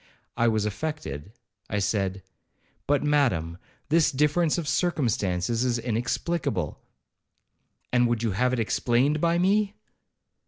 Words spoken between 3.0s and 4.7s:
Madam, this difference of